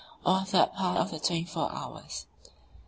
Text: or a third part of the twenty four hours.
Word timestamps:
or 0.25 0.37
a 0.39 0.45
third 0.45 0.73
part 0.73 0.97
of 0.97 1.11
the 1.11 1.19
twenty 1.19 1.45
four 1.45 1.71
hours. 1.71 2.25